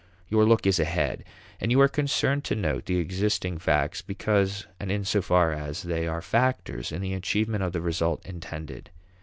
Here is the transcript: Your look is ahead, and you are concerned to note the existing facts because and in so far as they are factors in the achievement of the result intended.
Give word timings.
Your 0.29 0.45
look 0.45 0.65
is 0.65 0.79
ahead, 0.79 1.23
and 1.59 1.69
you 1.71 1.79
are 1.79 1.87
concerned 1.87 2.43
to 2.45 2.55
note 2.55 2.85
the 2.87 2.97
existing 2.97 3.59
facts 3.59 4.01
because 4.01 4.65
and 4.79 4.91
in 4.91 5.05
so 5.05 5.21
far 5.21 5.51
as 5.53 5.83
they 5.83 6.07
are 6.07 6.21
factors 6.23 6.91
in 6.91 7.03
the 7.03 7.13
achievement 7.13 7.61
of 7.63 7.71
the 7.71 7.81
result 7.81 8.25
intended. 8.25 8.89